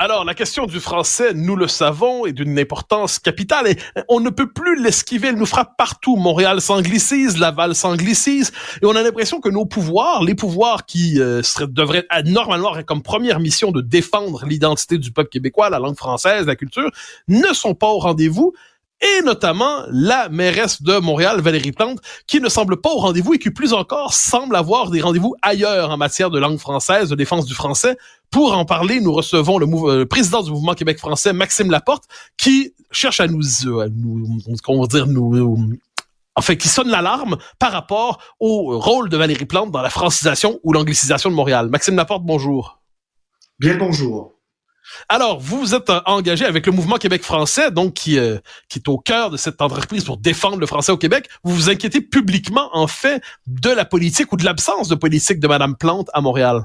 [0.00, 3.76] Alors, la question du français, nous le savons, est d'une importance capitale et
[4.08, 5.28] on ne peut plus l'esquiver.
[5.28, 6.14] Elle nous frappe partout.
[6.14, 11.42] Montréal s'anglicise, Laval s'anglicise et on a l'impression que nos pouvoirs, les pouvoirs qui euh,
[11.62, 16.46] devraient normalement avoir comme première mission de défendre l'identité du peuple québécois, la langue française,
[16.46, 16.92] la culture,
[17.26, 18.52] ne sont pas au rendez-vous
[19.00, 23.38] et notamment la mairesse de Montréal, Valérie Plante, qui ne semble pas au rendez-vous et
[23.38, 27.46] qui plus encore semble avoir des rendez-vous ailleurs en matière de langue française, de défense
[27.46, 27.96] du français.
[28.30, 32.04] Pour en parler, nous recevons le, euh, président du mouvement Québec français, Maxime Laporte,
[32.36, 35.78] qui cherche à nous, euh, à nous comment dire, nous,
[36.34, 40.72] enfin, qui sonne l'alarme par rapport au rôle de Valérie Plante dans la francisation ou
[40.72, 41.68] l'anglicisation de Montréal.
[41.68, 42.80] Maxime Laporte, bonjour.
[43.58, 44.37] Bien bonjour.
[45.08, 48.38] Alors, vous êtes euh, engagé avec le mouvement Québec français, donc qui, euh,
[48.68, 51.28] qui est au cœur de cette entreprise pour défendre le français au Québec.
[51.44, 55.48] Vous vous inquiétez publiquement, en fait, de la politique ou de l'absence de politique de
[55.48, 56.64] Madame Plante à Montréal?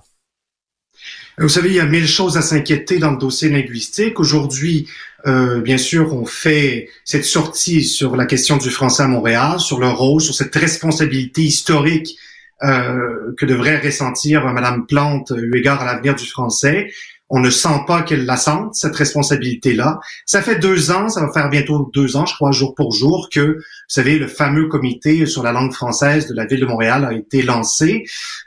[1.38, 4.20] Vous savez, il y a mille choses à s'inquiéter dans le dossier linguistique.
[4.20, 4.88] Aujourd'hui,
[5.26, 9.80] euh, bien sûr, on fait cette sortie sur la question du français à Montréal, sur
[9.80, 12.18] le rôle, sur cette responsabilité historique
[12.64, 16.92] euh, que devrait ressentir Madame Plante eu égard à l'avenir du français
[17.30, 20.00] on ne sent pas qu'elle la sente, cette responsabilité-là.
[20.26, 23.30] Ça fait deux ans, ça va faire bientôt deux ans, je crois, jour pour jour,
[23.32, 27.06] que, vous savez, le fameux comité sur la langue française de la ville de Montréal
[27.06, 28.06] a été lancé.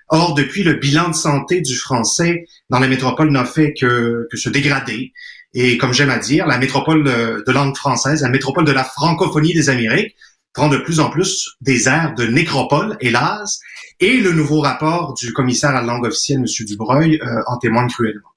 [0.08, 4.36] Or, depuis, le bilan de santé du français dans la métropole n'a fait que, que
[4.36, 5.12] se dégrader.
[5.54, 9.54] Et comme j'aime à dire, la métropole de langue française, la métropole de la francophonie
[9.54, 10.14] des Amériques,
[10.56, 13.60] prend de plus en plus des airs de nécropole, hélas,
[14.00, 16.66] et le nouveau rapport du commissaire à la langue officielle, M.
[16.66, 18.35] Dubreuil, euh, en témoigne cruellement.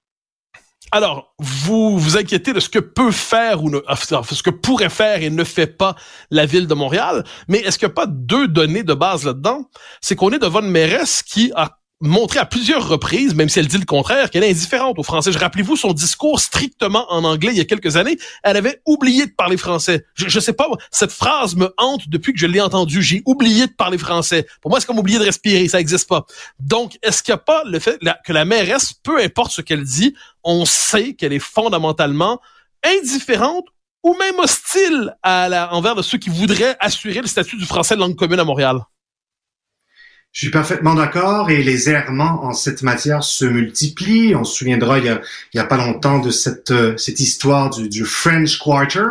[0.92, 5.22] Alors, vous vous inquiétez de ce que peut faire ou ne, ce que pourrait faire
[5.22, 5.96] et ne fait pas
[6.32, 9.70] la ville de Montréal, mais est-ce qu'il n'y a pas deux données de base là-dedans?
[10.02, 13.68] C'est qu'on est devant une mairesse qui a montré à plusieurs reprises, même si elle
[13.68, 15.32] dit le contraire, qu'elle est indifférente aux Français.
[15.32, 18.18] Je rappelez-vous son discours strictement en anglais il y a quelques années.
[18.44, 20.06] Elle avait oublié de parler français.
[20.14, 23.02] Je, je sais pas, cette phrase me hante depuis que je l'ai entendue.
[23.02, 24.48] J'ai oublié de parler français.
[24.62, 25.68] Pour moi, c'est comme oublier de respirer.
[25.68, 26.26] Ça n'existe pas.
[26.60, 29.84] Donc, est-ce qu'il n'y a pas le fait que la mairesse, peu importe ce qu'elle
[29.84, 32.40] dit, on sait qu'elle est fondamentalement
[32.84, 33.66] indifférente
[34.04, 37.96] ou même hostile à la, envers de ceux qui voudraient assurer le statut du français
[37.96, 38.80] de langue commune à Montréal?
[40.32, 44.36] Je suis parfaitement d'accord et les errements en cette matière se multiplient.
[44.36, 45.20] On se souviendra il
[45.56, 49.06] y a, pas longtemps de cette, euh, cette histoire du, du French Quarter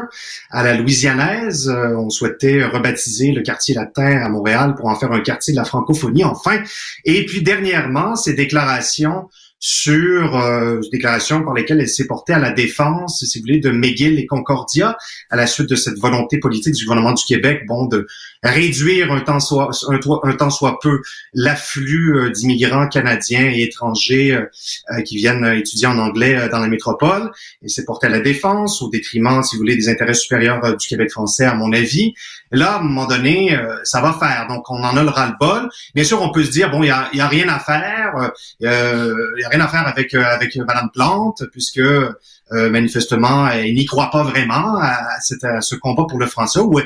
[0.51, 1.69] à la Louisianaise.
[1.69, 5.59] Euh, on souhaitait rebaptiser le quartier latin à Montréal pour en faire un quartier de
[5.59, 6.63] la francophonie enfin.
[7.05, 9.29] Et puis dernièrement, ces déclarations
[9.61, 13.71] sur euh, déclarations par lesquelles elle s'est portée à la défense, si vous voulez, de
[13.71, 14.97] McGill et Concordia
[15.31, 18.07] à la suite de cette volonté politique du gouvernement du Québec, bon, de
[18.43, 21.01] réduire un temps soit un, temps soit peu
[21.35, 24.45] l'afflux euh, d'immigrants canadiens et étrangers euh,
[24.93, 27.31] euh, qui viennent étudier en anglais dans la métropole.
[27.63, 30.87] Et s'est porté à la défense au détriment, si vous voulez, des intérêts supérieurs du
[30.87, 32.15] Québec français, à mon avis.
[32.51, 34.47] Là, à un moment donné, ça va faire.
[34.49, 35.69] Donc, on en a le ras-le-bol.
[35.95, 38.33] Bien sûr, on peut se dire, bon, il y a, y a, rien à faire.
[38.61, 41.81] Y rien à faire avec avec Madame Plante, puisque
[42.53, 46.81] euh, manifestement, elle n'y croit pas vraiment à, ce combat pour le français, ou,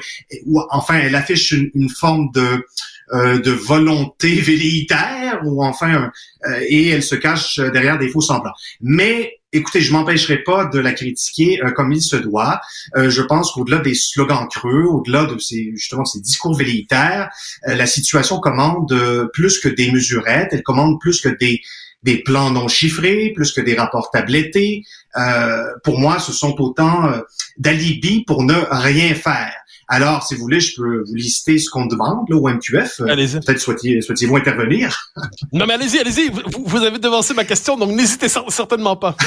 [0.71, 2.67] enfin, elle affiche une, forme de
[3.13, 6.11] euh, de volonté velléitaire, ou enfin,
[6.47, 8.55] euh, et elle se cache derrière des faux semblants.
[8.81, 12.61] Mais écoutez, je m'empêcherai pas de la critiquer comme il se doit.
[12.97, 17.29] je pense qu'au-delà des slogans creux, au-delà de ces justement ces discours velléitaires,
[17.67, 21.61] la situation commande plus que des mesurettes, elle commande plus que des
[22.03, 24.85] des plans non chiffrés, plus que des rapports tablettés.
[25.17, 27.21] Euh, pour moi, ce sont autant euh,
[27.59, 29.53] d'alibis pour ne rien faire.
[29.89, 33.01] Alors, si vous voulez, je peux vous lister ce qu'on demande là, au MQF.
[33.01, 33.41] Euh, allez-y.
[33.41, 35.13] Peut-être souhaitiez-vous intervenir?
[35.53, 36.31] non, mais allez-y, allez-y.
[36.31, 39.17] Vous, vous, avez devancé ma question, donc n'hésitez certainement pas.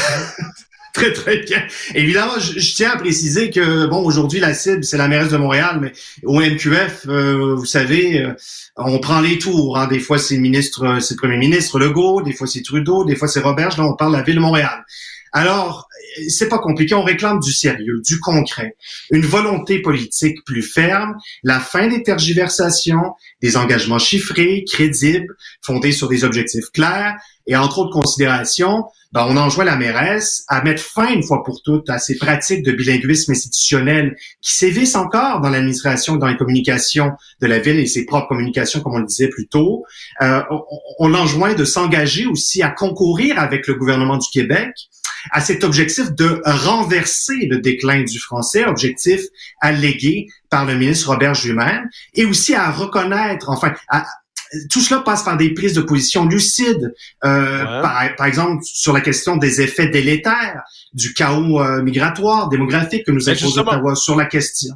[0.96, 1.62] très, très bien.
[1.94, 5.80] Évidemment, je, tiens à préciser que, bon, aujourd'hui, la cible, c'est la mairesse de Montréal,
[5.82, 5.92] mais
[6.24, 8.34] au MQF, euh, vous savez, euh,
[8.78, 9.78] on prend les tours.
[9.78, 9.88] Hein.
[9.88, 13.16] Des fois, c'est le ministre, c'est le premier ministre Legault, des fois, c'est Trudeau, des
[13.16, 13.78] fois, c'est Roberge.
[13.78, 14.86] Là, on parle de la ville de Montréal.
[15.34, 15.90] Alors,
[16.28, 16.96] c'est pas compliqué.
[16.96, 18.76] On réclame du sérieux, du concret,
[19.12, 26.08] une volonté politique plus ferme, la fin des tergiversations, des engagements chiffrés, crédibles, fondés sur
[26.08, 27.16] des objectifs clairs
[27.48, 31.62] et entre autres considérations, ben, on enjoint la mairesse à mettre fin une fois pour
[31.62, 37.12] toutes à ces pratiques de bilinguisme institutionnel qui sévissent encore dans l'administration, dans les communications
[37.42, 39.86] de la ville et ses propres communications, comme on le disait plus tôt.
[40.22, 40.64] Euh, on,
[41.00, 44.74] on l'enjoint de s'engager aussi à concourir avec le gouvernement du Québec
[45.32, 49.22] à cet objectif de renverser le déclin du français, objectif
[49.62, 54.06] allégué par le ministre Robert lui-même, et aussi à reconnaître, enfin, à,
[54.70, 56.94] tout cela passe par des prises de position lucides.
[57.24, 60.62] Euh, par, exemple, sur la question des effets délétères
[60.94, 64.76] du chaos euh, migratoire, démographique que nous impose Ottawa sur la question.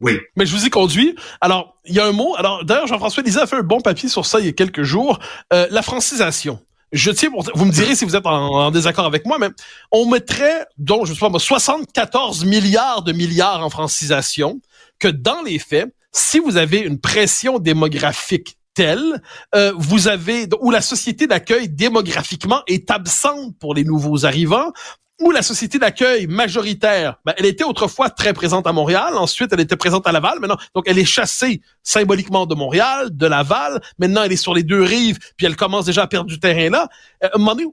[0.00, 0.18] Oui.
[0.36, 1.16] Mais je vous y conduis.
[1.40, 2.34] Alors, il y a un mot.
[2.36, 4.84] Alors, d'ailleurs, Jean-François Lisée a fait un bon papier sur ça il y a quelques
[4.84, 5.18] jours.
[5.52, 6.60] Euh, la francisation.
[6.92, 9.48] Je tiens vous me direz si vous êtes en, désaccord avec moi, mais
[9.92, 14.60] on mettrait, donc, je sais pas 74 milliards de milliards en francisation,
[14.98, 19.20] que dans les faits, si vous avez une pression démographique telle,
[19.54, 24.72] euh, vous avez où la société d'accueil démographiquement est absente pour les nouveaux arrivants,
[25.20, 29.60] où la société d'accueil majoritaire, ben, elle était autrefois très présente à Montréal, ensuite elle
[29.60, 34.22] était présente à Laval, maintenant donc elle est chassée symboliquement de Montréal, de Laval, maintenant
[34.22, 36.88] elle est sur les deux rives, puis elle commence déjà à perdre du terrain là.
[37.24, 37.68] Euh, à un moment donné,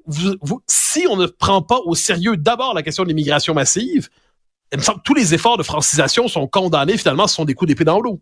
[0.67, 4.09] si on ne prend pas au sérieux d'abord la question de l'immigration massive,
[4.71, 7.53] il me semble que tous les efforts de francisation sont condamnés finalement, ce sont des
[7.53, 8.21] coups d'épée dans l'eau.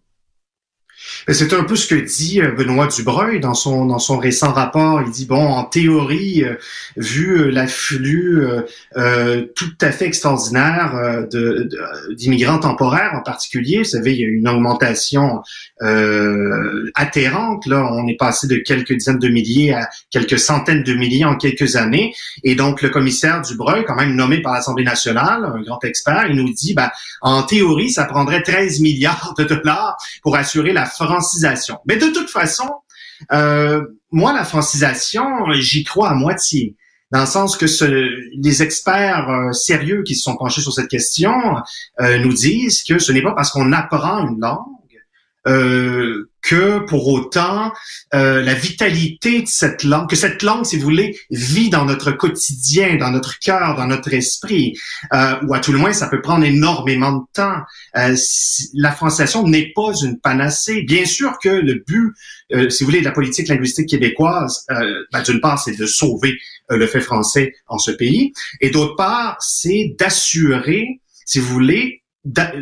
[1.29, 5.01] C'est un peu ce que dit euh, Benoît Dubreuil dans son dans son récent rapport.
[5.05, 6.55] Il dit bon, en théorie, euh,
[6.97, 8.45] vu euh, l'afflux
[8.97, 11.69] euh, tout à fait extraordinaire de
[12.11, 15.41] d'immigrants temporaires en particulier, vous savez, il y a une augmentation
[15.81, 17.65] euh, atterrante.
[17.65, 21.35] Là, on est passé de quelques dizaines de milliers à quelques centaines de milliers en
[21.35, 22.13] quelques années.
[22.43, 26.35] Et donc, le commissaire Dubreuil, quand même nommé par l'Assemblée nationale, un grand expert, il
[26.35, 26.89] nous dit, ben,
[27.21, 30.85] en théorie, ça prendrait 13 milliards de dollars pour assurer la
[31.86, 32.69] Mais de toute façon,
[33.31, 33.81] euh,
[34.12, 35.24] moi, la francisation,
[35.54, 36.75] j'y crois à moitié.
[37.12, 40.88] Dans le sens que ce, les experts euh, sérieux qui se sont penchés sur cette
[40.88, 41.33] question
[42.01, 44.65] euh, nous disent que ce n'est pas parce qu'on apprend une langue
[45.48, 47.72] euh, que pour autant
[48.13, 52.12] euh, la vitalité de cette langue, que cette langue, si vous voulez, vit dans notre
[52.12, 54.78] quotidien, dans notre cœur, dans notre esprit,
[55.13, 57.62] euh, ou à tout le moins, ça peut prendre énormément de temps.
[57.95, 58.16] Euh,
[58.74, 60.84] la francisation n'est pas une panacée.
[60.84, 62.13] Bien sûr que le but,
[62.54, 66.38] euh, si vous voulez, de la politique linguistique québécoise, ben, d'une part, c'est de sauver
[66.69, 72.02] le fait français en ce pays, et d'autre part, c'est d'assurer, si vous voulez,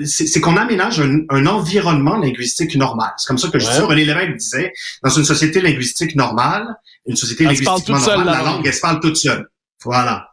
[0.05, 3.11] c'est qu'on aménage un, environnement linguistique normal.
[3.17, 3.79] C'est comme ça que je dis.
[3.79, 4.73] René Lévesque disait,
[5.03, 6.67] dans une société linguistique normale,
[7.05, 9.47] une société linguistiquement normale, la langue, elle se parle toute seule.
[9.83, 10.30] Voilà.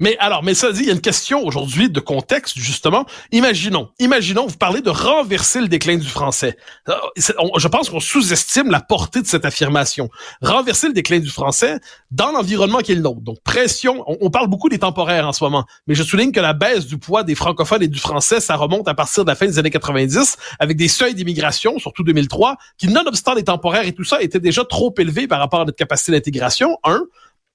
[0.00, 3.04] Mais alors, mais ça dit, il y a une question aujourd'hui de contexte, justement.
[3.32, 6.56] Imaginons, imaginons, vous parlez de renverser le déclin du français.
[6.88, 6.94] Euh,
[7.58, 10.08] je pense qu'on sous-estime la portée de cette affirmation.
[10.40, 11.78] Renverser le déclin du français
[12.10, 13.20] dans l'environnement qui est le nôtre.
[13.20, 16.54] Donc, pression, on, parle beaucoup des temporaires en ce moment, mais je souligne que la
[16.54, 19.46] baisse du poids des francophones et du français, ça remonte à partir de la fin
[19.46, 24.04] des années 90, avec des seuils d'immigration, surtout 2003, qui, nonobstant les temporaires et tout
[24.04, 27.02] ça, étaient déjà trop élevés par rapport à notre capacité d'intégration, un.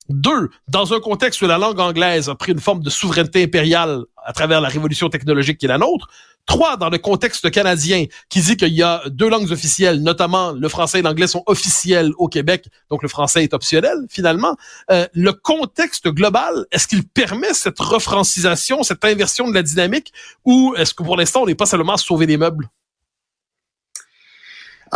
[0.10, 4.04] Deux, dans un contexte où la langue anglaise a pris une forme de souveraineté impériale
[4.24, 6.08] à travers la révolution technologique qui est la nôtre.
[6.46, 10.70] Trois, dans le contexte canadien qui dit qu'il y a deux langues officielles, notamment le
[10.70, 14.56] français et l'anglais sont officiels au Québec, donc le français est optionnel finalement.
[14.92, 20.14] Euh, le contexte global, est-ce qu'il permet cette refrancisation, cette inversion de la dynamique,
[20.44, 22.70] ou est-ce que pour l'instant on n'est pas seulement à sauver des meubles?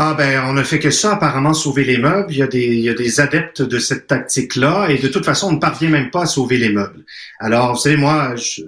[0.01, 2.31] Ah ben, on ne fait que ça, apparemment, sauver les meubles.
[2.31, 5.25] Il y a des, il y a des adeptes de cette tactique-là, et de toute
[5.25, 7.03] façon, on ne parvient même pas à sauver les meubles.
[7.41, 8.61] Alors, vous savez, moi, je,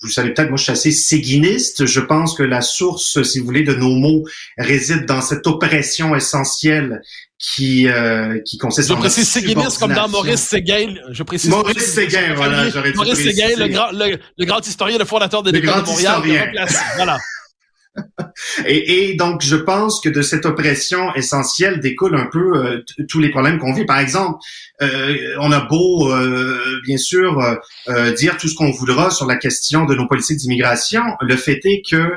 [0.00, 1.84] vous savez peut-être, moi, je suis assez séguiniste.
[1.84, 4.24] Je pense que la source, si vous voulez, de nos mots
[4.56, 7.02] réside dans cette oppression essentielle
[7.36, 12.32] qui euh, qui consiste je précise séguiniste comme dans Maurice Séguin je précise Maurice Séguin
[12.36, 15.86] voilà j'aurais dû Maurice Séguin le grand le, grand historien le fondateur de l'école de
[15.86, 16.22] Montréal
[16.94, 17.18] voilà
[18.66, 23.30] et, donc, je pense que de cette oppression essentielle découle un peu euh, tous les
[23.30, 23.84] problèmes qu'on vit.
[23.84, 24.38] Par exemple,
[24.82, 27.40] euh, on a beau, euh, bien sûr,
[28.16, 31.82] dire tout ce qu'on voudra sur la question de nos politiques d'immigration, le fait est
[31.88, 32.12] que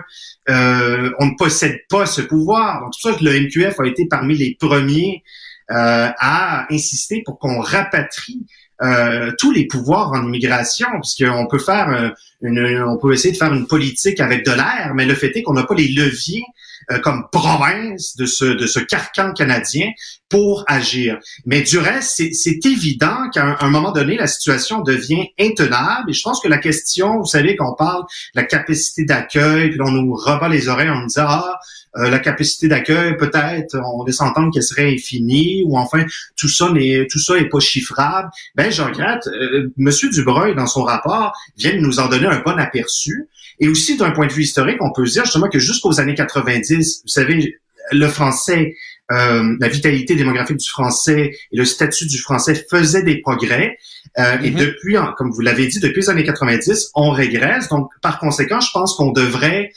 [0.49, 2.81] on ne possède pas ce pouvoir.
[2.81, 5.23] Donc, c'est pour ça que le MQF a été parmi les premiers
[5.69, 8.45] à insister pour qu'on rapatrie
[8.81, 12.09] euh, tous les pouvoirs en immigration, puisqu'on peut faire euh,
[12.41, 15.41] une, on peut essayer de faire une politique avec de l'air, mais le fait est
[15.41, 16.43] qu'on n'a pas les leviers
[16.91, 19.89] euh, comme province de ce de ce carcan canadien
[20.29, 21.19] pour agir.
[21.45, 26.09] Mais du reste, c'est évident qu'à un, moment donné, la situation devient intenable.
[26.09, 29.79] Et je pense que la question, vous savez, qu'on parle de la capacité d'accueil, puis
[29.81, 31.59] on nous rebat les oreilles en nous disant ah
[31.97, 36.71] euh, la capacité d'accueil, peut-être, on laisse entendre qu'elle serait infinie, ou enfin, tout ça
[36.71, 38.29] n'est, tout ça est pas chiffrable.
[38.55, 39.27] Ben, je regrette.
[39.27, 43.27] Euh, Monsieur Dubreuil, dans son rapport, vient de nous en donner un bon aperçu.
[43.59, 46.76] Et aussi, d'un point de vue historique, on peut dire justement que jusqu'aux années 90,
[46.77, 47.55] vous savez,
[47.91, 48.75] le français
[49.09, 53.77] la vitalité démographique du français et le statut du français faisaient des progrès.
[54.17, 54.53] Et mm-hmm.
[54.53, 57.69] depuis, comme vous l'avez dit, depuis les années 90, on régresse.
[57.69, 59.71] Donc, par conséquent, je pense qu'on devrait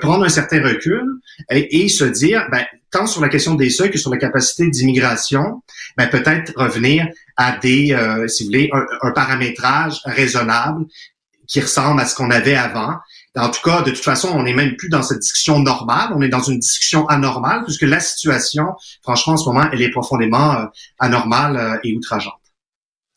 [0.00, 1.02] prendre un certain recul
[1.50, 4.68] et, et se dire, ben, tant sur la question des seuils que sur la capacité
[4.68, 5.62] d'immigration,
[5.96, 10.86] ben, peut-être revenir à des, euh, si vous voulez, un, paramétrage raisonnable
[11.46, 12.94] qui ressemble à ce qu'on avait avant.
[13.38, 16.22] En tout cas, de toute façon, on n'est même plus dans cette discussion normale, on
[16.22, 20.54] est dans une discussion anormale, puisque la situation, franchement, en ce moment, elle est profondément
[20.54, 20.64] euh,
[20.98, 22.37] anormale euh, et outrageante.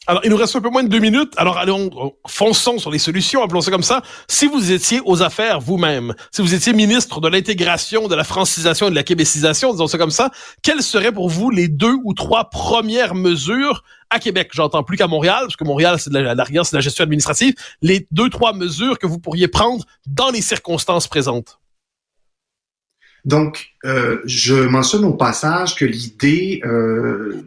[0.08, 1.32] Alors, il nous reste un peu moins de deux minutes.
[1.38, 4.02] Alors, allons, fonçons sur les solutions, appelons ça comme ça.
[4.28, 8.88] Si vous étiez aux affaires vous-même, si vous étiez ministre de l'intégration, de la francisation
[8.88, 10.32] et de la québécisation, disons ça comme ça,
[10.64, 14.50] quelles seraient pour vous les deux ou trois premières mesures à Québec?
[14.54, 17.54] J'entends plus qu'à Montréal, parce que Montréal, c'est de la, la c'est la gestion administrative.
[17.84, 21.60] Les deux, trois mesures que vous pourriez prendre dans les circonstances présentes.
[23.24, 27.44] Donc, euh, je mentionne au passage que l'idée euh,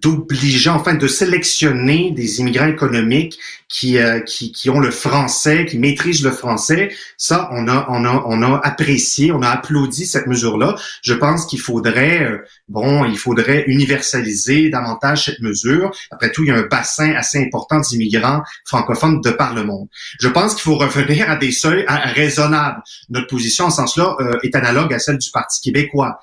[0.00, 3.38] d'obliger, enfin, de sélectionner des immigrants économiques
[3.68, 6.94] qui, euh, qui, qui, ont le français, qui maîtrisent le français.
[7.16, 10.76] Ça, on a, on a, on a apprécié, on a applaudi cette mesure-là.
[11.02, 12.38] Je pense qu'il faudrait, euh,
[12.68, 15.90] bon, il faudrait universaliser davantage cette mesure.
[16.10, 19.88] Après tout, il y a un bassin assez important d'immigrants francophones de par le monde.
[20.20, 22.82] Je pense qu'il faut revenir à des seuils raisonnables.
[23.10, 26.18] Notre position en ce sens-là euh, est analogue à celle du Parti québécois.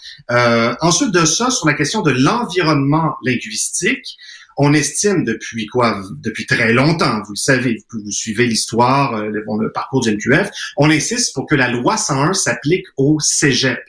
[0.82, 3.63] ensuite de ça, sur la question de l'environnement linguistique,
[4.58, 6.02] on estime depuis quoi?
[6.18, 10.50] Depuis très longtemps, vous le savez, vous, vous suivez l'histoire, euh, le, parcours du MQF,
[10.78, 13.80] on insiste pour que la loi 101 s'applique au cégep.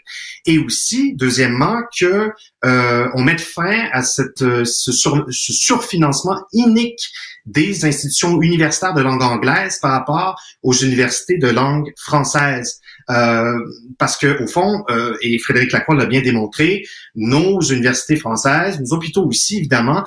[0.47, 2.31] Et aussi, deuxièmement, que
[2.65, 7.11] euh, on mette fin à euh, ce, ce surfinancement inique
[7.47, 12.81] des institutions universitaires de langue anglaise par rapport aux universités de langue française.
[13.11, 13.59] Euh,
[13.99, 14.83] parce que au fond,
[15.21, 20.05] et Frédéric Lacroix l'a bien démontré, nos universités françaises, nos hôpitaux aussi évidemment,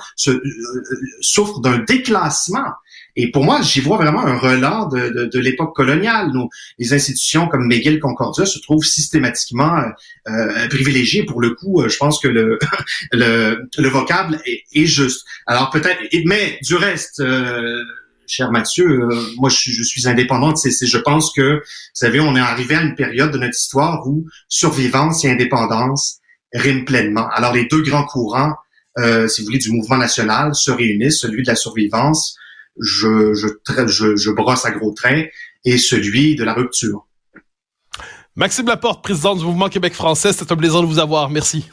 [1.20, 2.72] souffrent d'un déclassement.
[3.20, 6.30] Et pour moi, j'y vois vraiment un relent de, de, de l'époque coloniale.
[6.32, 6.48] Nos,
[6.78, 9.82] les institutions comme McGill Concordia se trouvent systématiquement
[10.28, 11.24] euh, privilégiées.
[11.24, 12.60] Pour le coup, je pense que le,
[13.12, 15.26] le, le vocable est, est, juste.
[15.48, 17.82] Alors peut-être, mais du reste, euh,
[18.28, 20.56] cher Mathieu, euh, moi je suis, je suis indépendante.
[20.56, 21.60] C'est, je pense que, vous
[21.94, 26.20] savez, on est arrivé à une période de notre histoire où survivance et indépendance
[26.54, 27.28] riment pleinement.
[27.30, 28.54] Alors les deux grands courants,
[28.96, 32.36] euh, si vous voulez, du mouvement national se réunissent, celui de la survivance,
[32.80, 35.30] je, brosse à gros traits,
[35.64, 37.06] et celui de la rupture.
[38.36, 41.28] Maxime Laporte, président du mouvement Québec français, c'est un plaisir de vous avoir.
[41.28, 41.68] Merci.